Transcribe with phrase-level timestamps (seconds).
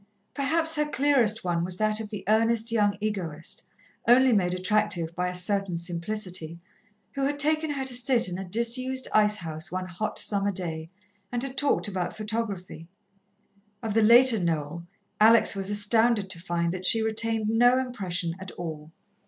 [0.33, 3.67] Perhaps her clearest one was that of the earnest young egoist,
[4.07, 6.57] only made attractive by a certain simplicity,
[7.11, 10.89] who had taken her to sit in a disused ice house one hot summer day,
[11.31, 12.89] and had talked about photography.
[13.83, 14.87] Of the later Noel,
[15.19, 18.91] Alex was astounded to find that she retained no impression at all.